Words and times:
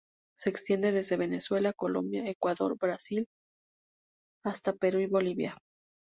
Se 0.35 0.49
extiende 0.49 0.91
desde 0.91 1.15
Venezuela, 1.15 1.73
Colombia, 1.73 2.27
Ecuador, 2.27 2.71
y 2.75 2.77
Brasil 2.79 3.27
hasta 4.43 4.73
Perú 4.73 4.99
y 5.01 5.05
Bolivia. 5.05 5.55